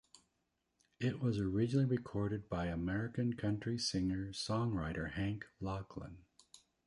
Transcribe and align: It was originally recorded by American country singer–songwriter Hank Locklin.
It 0.99 1.19
was 1.19 1.37
originally 1.37 1.85
recorded 1.85 2.49
by 2.49 2.65
American 2.65 3.33
country 3.37 3.77
singer–songwriter 3.77 5.11
Hank 5.11 5.45
Locklin. 5.61 6.23